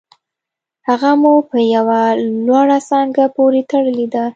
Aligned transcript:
هغه 0.87 1.09
مو 1.21 1.33
په 1.49 1.57
یوه 1.75 2.01
لوړه 2.45 2.77
څانګه 2.89 3.23
پورې 3.35 3.61
تړلې 3.71 4.07
ده 4.13 4.23